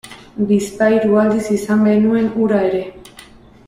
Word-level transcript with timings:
Bizpahiru 0.51 1.21
aldiz 1.25 1.45
izan 1.59 1.87
genuen 1.91 2.29
hura 2.43 2.67
ere. 2.73 2.85